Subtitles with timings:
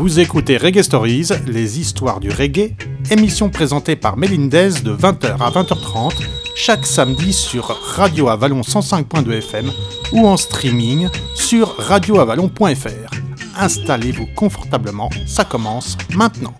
[0.00, 2.74] Vous écoutez Reggae Stories, les histoires du reggae,
[3.10, 6.14] émission présentée par Melindez de 20h à 20h30
[6.56, 9.70] chaque samedi sur Radio Avalon 105.2 FM
[10.12, 13.10] ou en streaming sur radioavalon.fr.
[13.58, 16.54] Installez-vous confortablement, ça commence maintenant.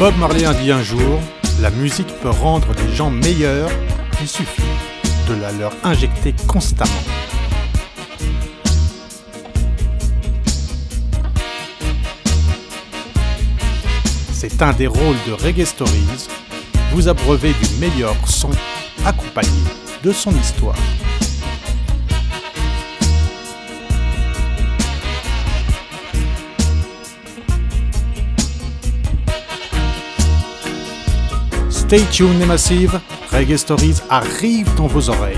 [0.00, 1.20] Bob Marley a dit un jour,
[1.60, 3.68] la musique peut rendre les gens meilleurs,
[4.22, 4.62] il suffit
[5.28, 6.90] de la leur injecter constamment.
[14.32, 16.28] C'est un des rôles de Reggae Stories,
[16.92, 18.52] vous abreuver du meilleur son
[19.04, 19.50] accompagné
[20.02, 20.76] de son histoire.
[31.90, 33.00] Stay tuned les massives,
[33.32, 35.36] Reggae Stories arrive dans vos oreilles.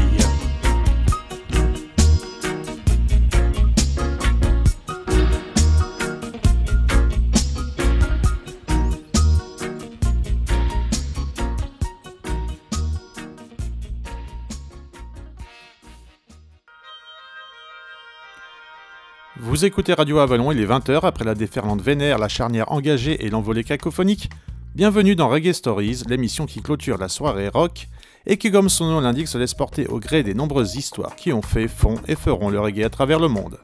[19.41, 23.31] Vous écoutez Radio Avalon, il est 20h après la déferlante vénère, la charnière engagée et
[23.31, 24.29] l'envolée cacophonique.
[24.75, 27.89] Bienvenue dans Reggae Stories, l'émission qui clôture la soirée rock
[28.25, 31.31] et qui, comme son nom l'indique, se laisse porter au gré des nombreuses histoires qui
[31.31, 33.59] ont fait, font et feront le reggae à travers le monde.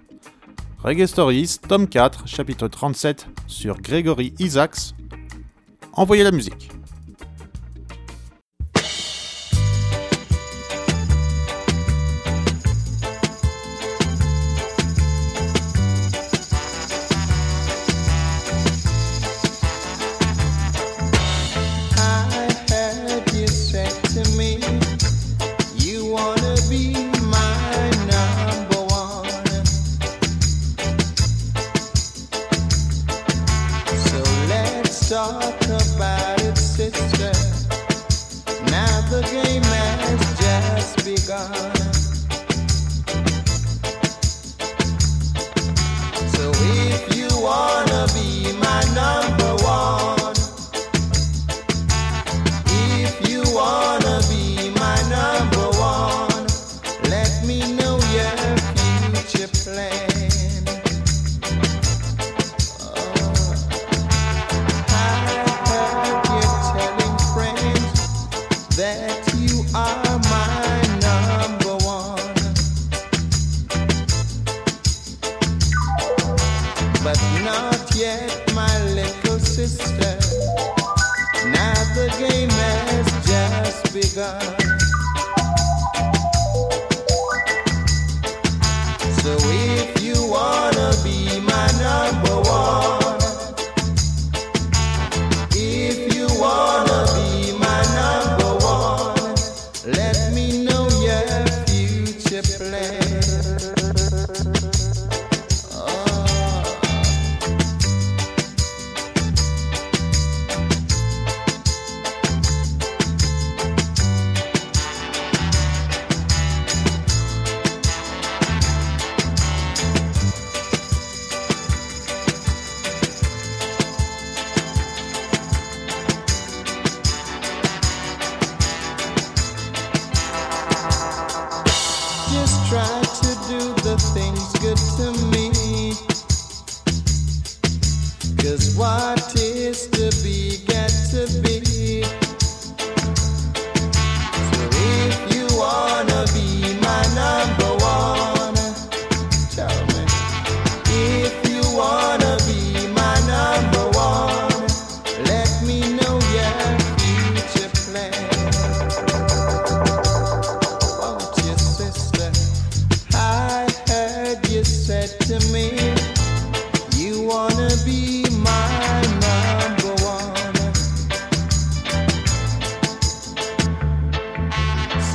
[0.85, 4.95] Reggae Stories, tome 4, chapitre 37, sur Gregory Isaacs.
[5.95, 6.69] Envoyez la musique.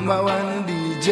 [0.00, 1.10] number one DJ.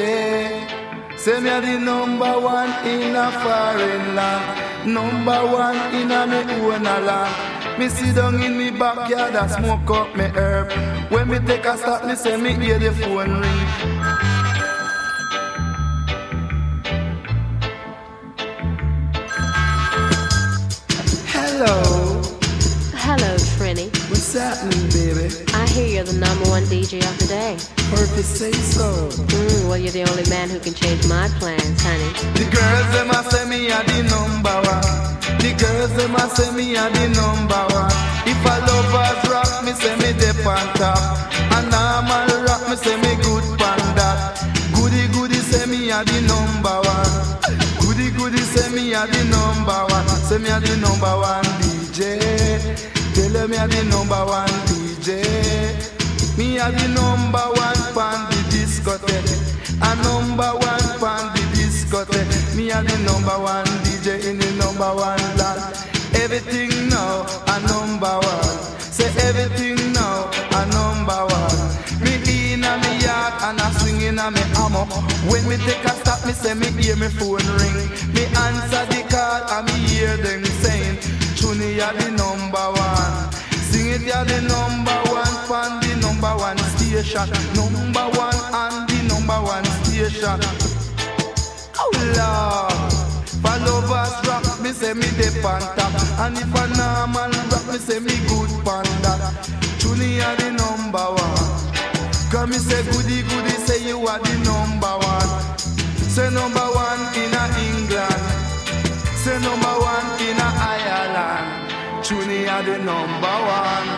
[1.19, 6.55] Say me a the number one in a foreign land, number one in a me
[6.55, 7.79] own land.
[7.79, 10.73] Me sit down in me backyard and smoke up me herb.
[11.13, 13.67] When me take a stop, me say me hear the phone ring.
[21.27, 21.98] Hello.
[24.39, 25.27] Happening, baby?
[25.53, 27.59] I hear you're the number one DJ of the day.
[27.91, 28.87] Perfect say so.
[29.35, 32.11] Mm, well, you're the only man who can change my plans, honey.
[32.39, 34.87] The girls them a say me a the number one.
[35.43, 37.93] The girls them a say me a the number one.
[38.31, 41.03] If a lovers rock, me say me dip on top.
[41.59, 44.39] And I'm a rock, me say me good pan that.
[44.75, 47.15] Goody goody say me a the number one.
[47.83, 50.07] Goody goody say me a the number one.
[50.29, 52.98] Say me a the number one DJ.
[53.31, 55.21] Tell me a the number one DJ.
[56.39, 59.37] Me a the number one pan the discotheque.
[59.85, 62.57] A number one pan the discotheque.
[62.57, 65.61] Me a the number one DJ in the number one land.
[66.17, 68.59] Everything now a number one.
[68.81, 71.69] Say everything now a number one.
[72.01, 72.17] Me
[72.55, 74.89] in a me yard and a swing in a me hammer.
[75.29, 77.77] When me take a stop, me say me hear me phone ring.
[78.11, 80.97] Me answer the call and me hear them saying,
[81.37, 82.78] Tune ya the number one.
[84.01, 87.29] It ya the number one pan the number one station.
[87.55, 90.39] Number one and the number one station.
[91.79, 92.79] Oh Lord.
[93.43, 95.07] For lovers rock, me say me
[95.47, 99.31] on top And if a normal rock, me say me good pan that
[99.79, 101.47] Tune ya the number one
[102.31, 105.59] Cause me say goody goody, say you are the number one
[106.11, 108.27] Say number one in a England
[109.23, 111.58] Say number one in a Ireland
[112.11, 113.89] Ya the number one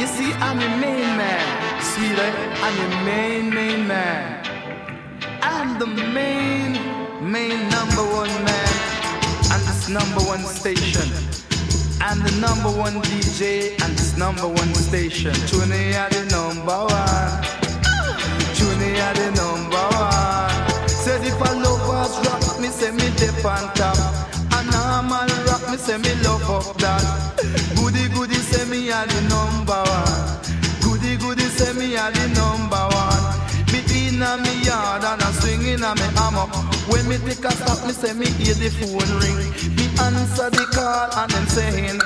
[0.00, 2.20] You see, I'm the main man Sweetie,
[2.60, 4.44] I'm the main, main man
[5.40, 6.72] I'm the main,
[7.22, 8.84] main number one man
[9.52, 11.08] on this number one station.
[12.00, 15.30] I'm the number one DJ on this number one station.
[15.30, 17.44] Are the number one.
[18.74, 20.88] Are the number one.
[20.88, 23.06] Said if I lovers rock, me say me
[23.44, 24.23] on top.
[25.74, 27.02] A me say me love up that.
[27.74, 30.38] Goody goody say me are the number one.
[30.78, 33.24] Goody goody say me are the number one.
[33.74, 36.46] Me in a me yard and a swing in a me hammer.
[36.86, 39.50] When me take a stop, me say me hear the phone ring.
[39.74, 41.98] Me answer the call and them saying,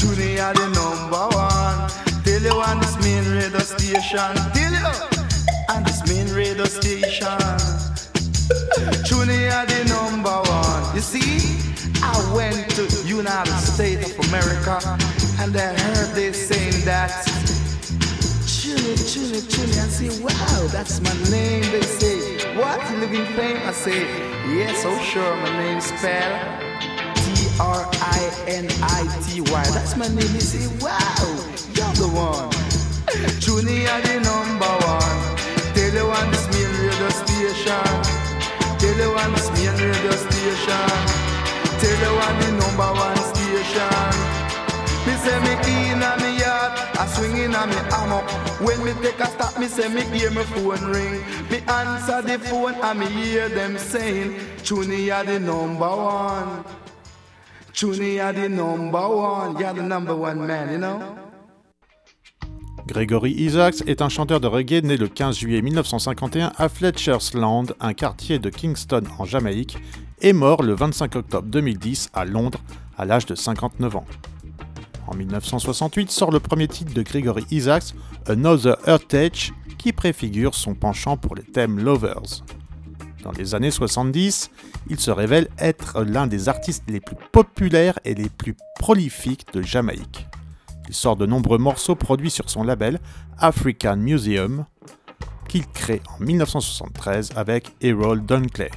[0.00, 1.76] Tune are the number one.
[2.24, 4.32] Tell you on this main radio station.
[4.56, 4.92] Tell you
[5.68, 7.36] on this main radio station.
[9.04, 10.94] Tune are the number one.
[10.96, 11.61] You see,
[12.02, 14.78] I went to United States of America
[15.40, 17.10] and I heard they saying that
[18.46, 19.72] Chili, chili, chili.
[19.78, 21.62] I say, wow, that's my name.
[21.72, 22.78] They say, what?
[22.90, 23.58] You live fame?
[23.66, 24.02] I say,
[24.54, 26.62] yes, oh sure, my name's spelled
[27.52, 28.72] T-R-I-N-I-T-Y.
[29.74, 30.32] That's my name.
[30.32, 31.26] They say, wow,
[31.74, 32.50] you're the one.
[33.40, 35.18] Junior, the number one.
[35.74, 37.84] Tell you on this main radio station.
[38.78, 41.31] Tell you on this main radio station.
[41.82, 44.12] You on the number one station.
[45.04, 45.52] Me say me
[45.90, 48.22] in a me yard, a swing in a me hammer.
[48.64, 51.20] When me take a stop, me say me hear me phone ring.
[51.50, 56.64] Me answer the phone and me hear them saying, Tune are the number one.
[57.72, 59.58] Tune are the number one.
[59.58, 61.18] You're the number one man, you know?
[62.86, 67.66] Gregory Isaacs est un chanteur de reggae né le 15 juillet 1951 à Fletcher's Land,
[67.80, 69.78] un quartier de Kingston en Jamaïque,
[70.22, 72.60] et mort le 25 octobre 2010 à Londres
[72.96, 74.06] à l'âge de 59 ans.
[75.08, 77.94] En 1968 sort le premier titre de Gregory Isaacs,
[78.26, 82.44] Another Heritage, qui préfigure son penchant pour les thèmes lovers.
[83.22, 84.50] Dans les années 70,
[84.88, 89.60] il se révèle être l'un des artistes les plus populaires et les plus prolifiques de
[89.60, 90.26] Jamaïque.
[90.88, 93.00] Il sort de nombreux morceaux produits sur son label
[93.38, 94.64] African Museum,
[95.48, 98.70] qu'il crée en 1973 avec Errol Dunkley.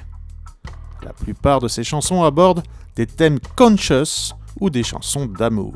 [1.06, 2.64] La plupart de ses chansons abordent
[2.96, 5.76] des thèmes conscious ou des chansons d'amour.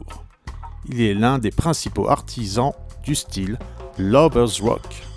[0.89, 3.59] Il est l'un des principaux artisans du style
[3.99, 5.08] Lovers Rock.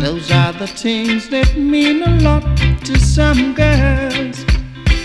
[0.00, 2.44] Those are the things that mean a lot
[2.84, 4.44] to some girls.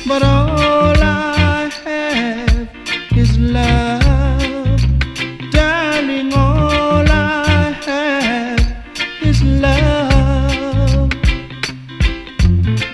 [0.05, 2.69] But all I have
[3.17, 4.81] is love.
[5.51, 8.60] Darling, all I have
[9.21, 11.12] is love.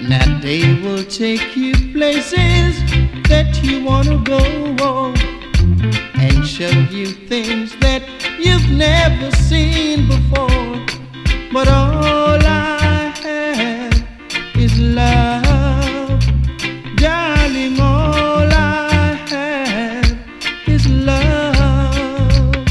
[0.07, 2.77] Now they will take you places
[3.27, 5.13] that you want to go
[6.21, 8.03] and show you things that
[8.39, 10.46] you've never seen before.
[11.53, 14.03] But all I have
[14.55, 16.23] is love,
[16.97, 17.79] darling.
[17.79, 20.17] All I have
[20.67, 22.65] is love.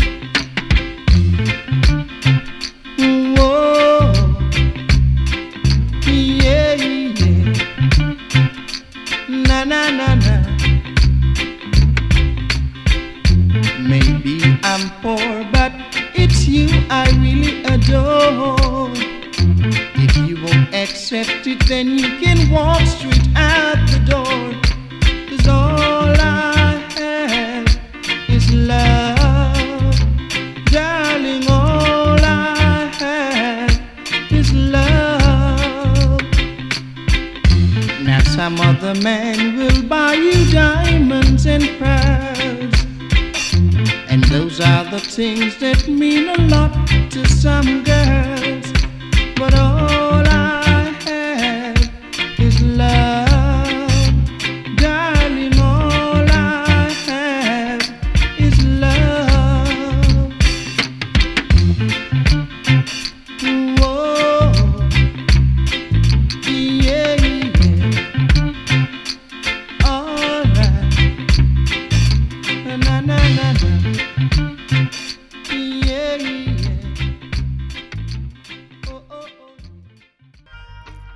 [3.37, 4.13] Whoa,
[6.07, 7.53] yeah, yeah.
[9.29, 10.37] Na na na na.
[13.81, 15.73] Maybe I'm poor, but
[16.15, 17.46] it's you I really
[21.13, 24.51] accept it, then you can walk straight out the door.
[25.29, 27.69] Cause all I have
[28.29, 29.95] is love.
[30.73, 36.21] Darling, all I have is love.
[38.03, 42.85] Now some other man will buy you diamonds and pearls.
[44.11, 48.36] And those are the things that mean a lot to some girls.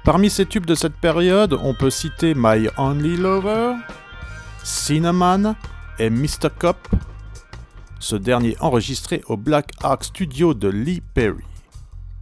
[0.04, 3.75] Parmi ces tubes de cette période, on peut citer My Only Lover,
[4.64, 5.54] Cinnamon
[5.99, 6.49] et Mr.
[6.59, 6.76] Cop,
[8.00, 11.44] ce dernier enregistré au Black Ark Studio de Lee Perry.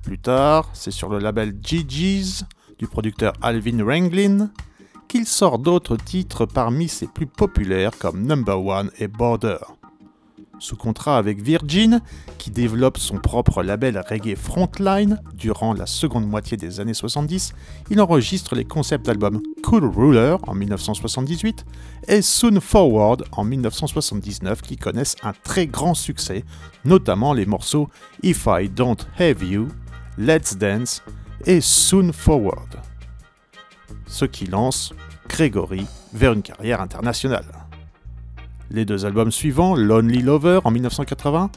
[0.02, 2.44] Plus tard, c'est sur le label GG's
[2.78, 4.50] du producteur Alvin Ranglin
[5.08, 9.56] qu'il sort d'autres titres parmi ses plus populaires comme Number One et Border.
[10.60, 12.00] Sous contrat avec Virgin,
[12.36, 17.52] qui développe son propre label reggae Frontline durant la seconde moitié des années 70,
[17.90, 21.64] il enregistre les concepts d'albums Cool Ruler en 1978
[22.08, 26.44] et Soon Forward en 1979 qui connaissent un très grand succès,
[26.84, 27.88] notamment les morceaux
[28.22, 29.68] If I Don't Have You,
[30.18, 31.02] Let's Dance
[31.46, 32.87] et Soon Forward.
[34.08, 34.92] Ce qui lance
[35.28, 37.46] Gregory vers une carrière internationale.
[38.70, 41.50] Les deux albums suivants, Lonely Lover en 1980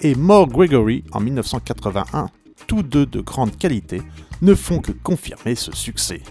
[0.00, 2.28] et More Gregory en 1981,
[2.66, 4.02] tous deux de grande qualité,
[4.42, 6.22] ne font que confirmer ce succès.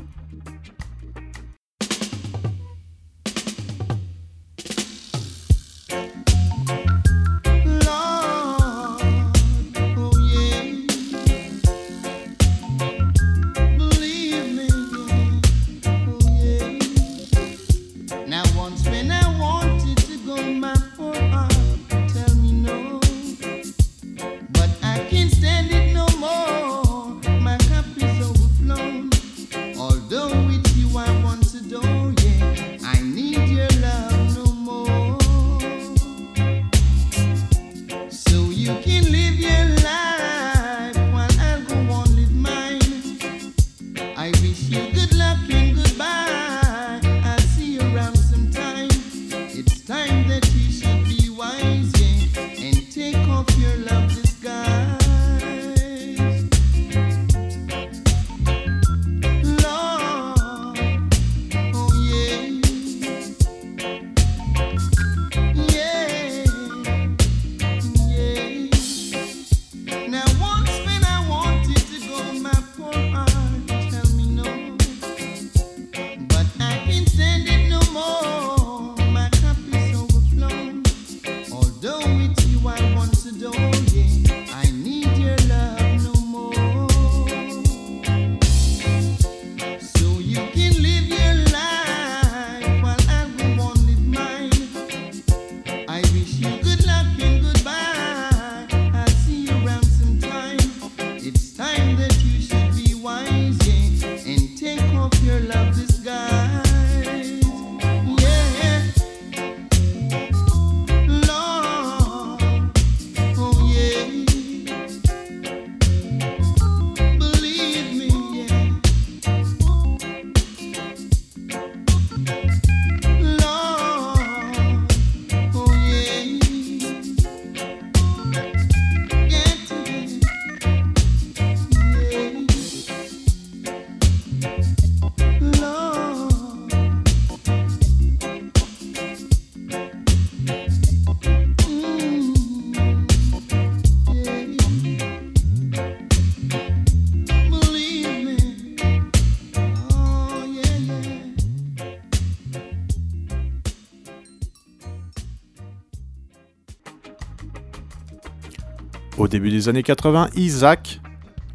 [159.17, 161.01] Au début des années 80, Isaac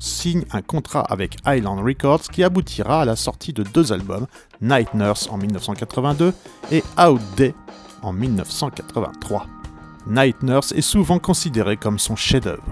[0.01, 4.27] signe un contrat avec Island Records qui aboutira à la sortie de deux albums,
[4.61, 6.35] Night Nurse en 1982
[6.73, 7.55] et Out Day
[8.03, 9.47] en 1983.
[10.09, 12.65] Night Nurse est souvent considéré comme son chef-d'œuvre.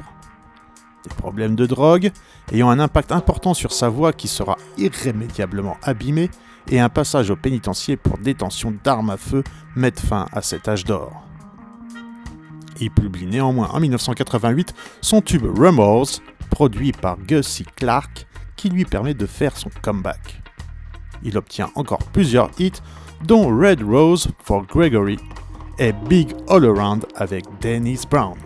[1.04, 2.11] Des problèmes de drogue
[2.52, 6.30] ayant un impact important sur sa voix qui sera irrémédiablement abîmée
[6.68, 9.44] et un passage au pénitencier pour détention d'armes à feu
[9.76, 11.30] mettent fin à cet âge d'or.
[12.81, 16.09] Il publie néanmoins en 1988 son tube Rumors,
[16.51, 20.43] produit par Gussie Clark, qui lui permet de faire son comeback.
[21.23, 22.81] Il obtient encore plusieurs hits,
[23.25, 25.19] dont Red Rose for Gregory
[25.79, 28.37] et Big All Around avec Dennis Brown.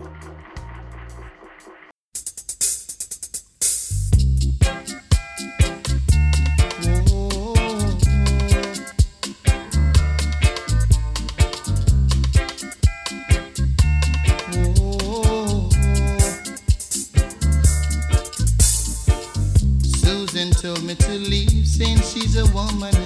[22.37, 23.04] A woman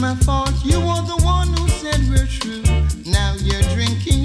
[0.00, 0.52] my fault.
[0.64, 2.62] You were the one who said we're true.
[3.04, 4.17] Now you're drinking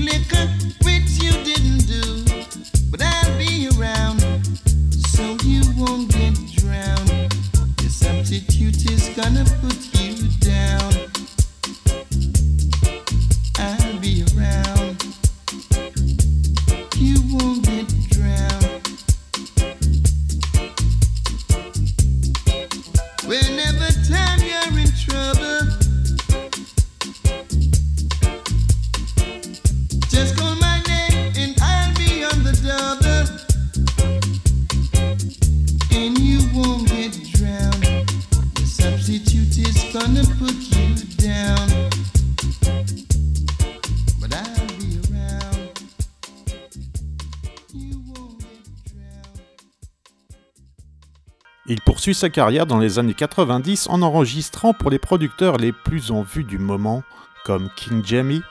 [51.73, 56.11] Il poursuit sa carrière dans les années 90 en enregistrant pour les producteurs les plus
[56.11, 57.01] en vue du moment,
[57.45, 58.43] comme King Jamie,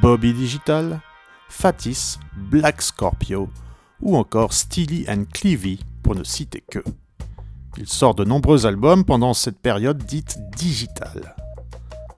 [0.00, 1.00] Bobby Digital,
[1.48, 3.50] Fatis, Black Scorpio
[4.00, 6.78] ou encore Steely and Clevie, pour ne citer que.
[7.76, 11.34] Il sort de nombreux albums pendant cette période dite digitale.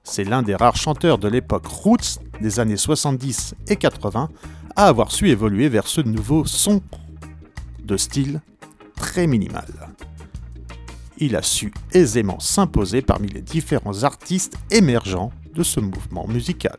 [0.03, 4.29] C'est l'un des rares chanteurs de l'époque roots des années 70 et 80
[4.75, 6.83] à avoir su évoluer vers ce nouveau son
[7.79, 8.39] de style
[8.95, 9.65] très minimal
[11.19, 16.77] il a su aisément s'imposer parmi les différents artistes émergents de ce mouvement musical.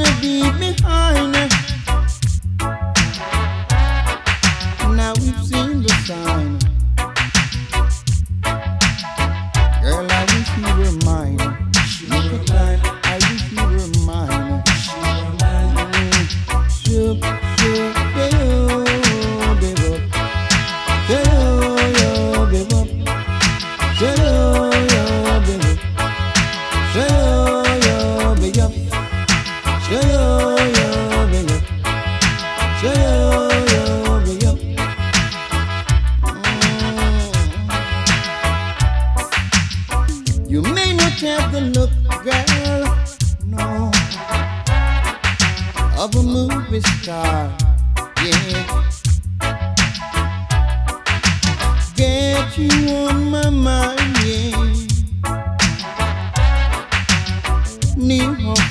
[0.00, 1.39] Wanna be behind.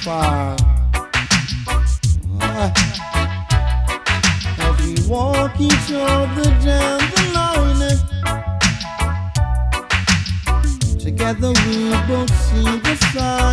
[0.08, 0.56] As
[4.80, 7.98] we walk each other down the line,
[10.98, 13.49] together we both see the sign.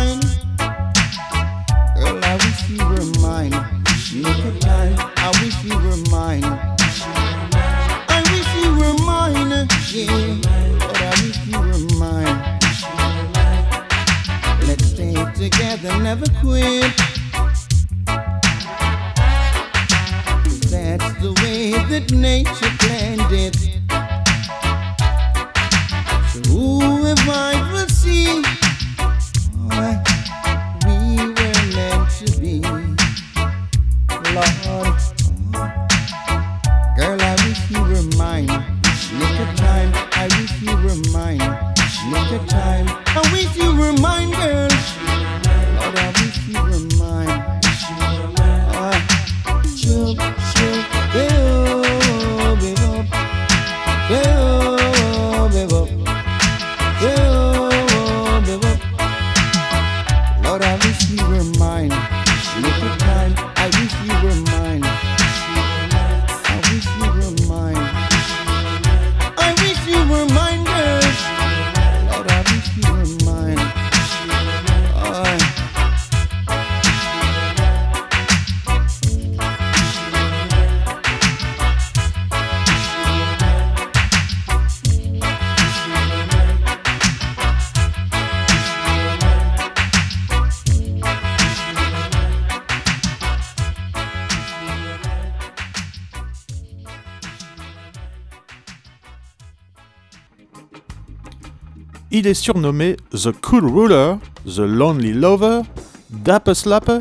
[102.09, 104.15] Il est surnommé The Cool Ruler,
[104.45, 105.61] The Lonely Lover,
[106.09, 106.99] Dapper Slapper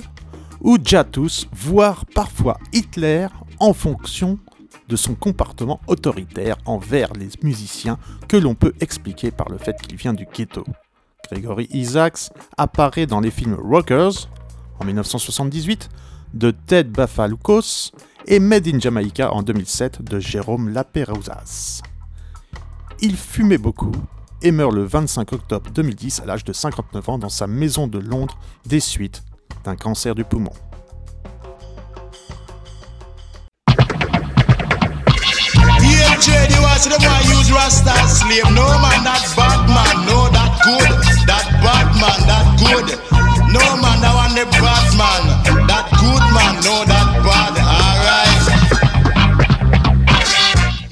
[0.60, 3.28] ou Jatus, voire parfois Hitler
[3.60, 4.38] en fonction
[4.88, 9.96] de son comportement autoritaire envers les musiciens que l'on peut expliquer par le fait qu'il
[9.96, 10.64] vient du ghetto.
[11.30, 14.28] Gregory Isaacs apparaît dans les films Rockers
[14.80, 15.88] en 1978
[16.34, 17.92] de Ted Bafalukos
[18.26, 21.82] et Made in Jamaica en 2007 de Jérôme Laperousas.
[23.00, 23.92] Il fumait beaucoup
[24.42, 27.98] et meurt le 25 octobre 2010 à l'âge de 59 ans dans sa maison de
[27.98, 29.22] Londres des suites
[29.64, 30.52] d'un cancer du poumon.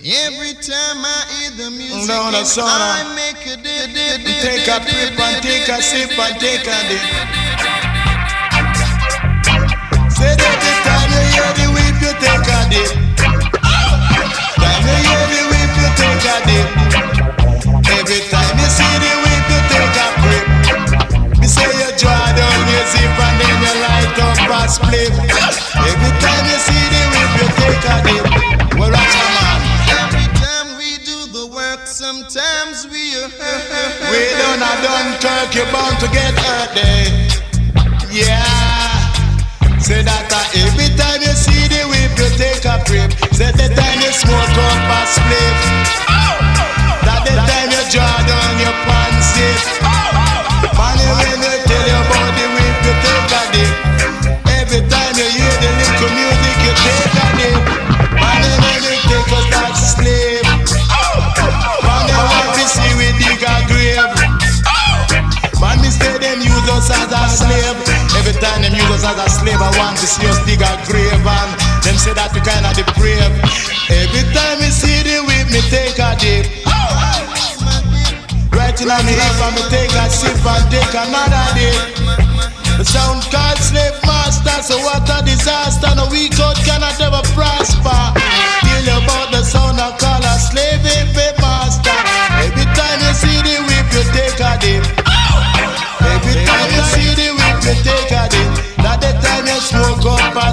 [0.07, 2.11] Every time I hear the music,
[4.45, 7.01] Take a trip and take a sip and take a dip.
[10.13, 12.93] Say that every time you hear the whip, you take a dip.
[14.61, 16.69] Time you hear the whip, you take a dip.
[17.89, 20.45] Every time you see the whip, you take a grip.
[21.41, 25.09] Me say you draw down your zip and then you light up a split.
[25.89, 26.84] Every time you see
[34.85, 37.09] Dunkirk, you're bound to get hurt there.
[38.13, 38.45] Yeah.
[39.81, 43.11] Say that uh, every time you see the whip, you take a trip.
[43.33, 46.14] Say the time you smoke up a split.
[69.05, 71.13] As a slave, I want to see us dig a grave.
[71.13, 71.51] And
[71.85, 73.37] them say that we kinda depraved.
[73.93, 76.49] Every time me see the whip, me take a dip.
[78.51, 81.77] Right in on me hip, and me take a sip and take another dip.
[82.79, 85.95] The sound called slave master, so what a disaster.
[85.95, 88.01] No out cannot ever prosper.
[88.85, 91.24] You about the sound I call a slave eh, hip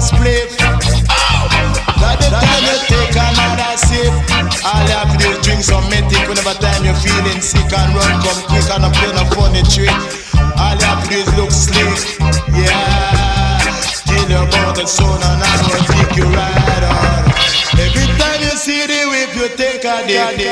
[0.02, 0.50] split.
[2.02, 4.10] That the time you take another sip.
[4.66, 7.94] All you have to do is drink some medic whenever time you're feeling sick and
[7.94, 9.94] run come quick and not play no funny trick.
[10.58, 12.18] All you have to do is look slick.
[12.50, 13.62] Yeah.
[14.10, 17.22] Tell you about the sun and I will take you right on.
[17.78, 20.50] Every time you see the whip, you take a dip.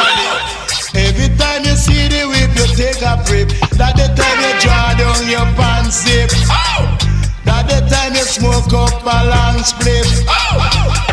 [0.95, 3.51] Every time you see the whip, you take a trip.
[3.75, 7.10] That the time you draw down your pants zip.
[7.45, 10.07] That the time you smoke up a long split.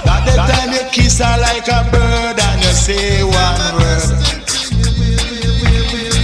[0.05, 4.09] That the time you kiss her like a bird and you say one word.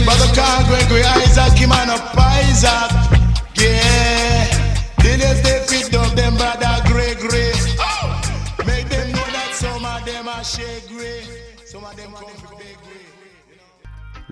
[0.06, 2.92] Brother Carl Gregory Isaac, him and up Isaac.
[3.56, 4.34] Yeah.
[5.24, 7.52] You stay fit them brother Gregory.
[8.66, 11.24] Make them know that some of them are shake grey.
[11.66, 12.54] Some of them come from.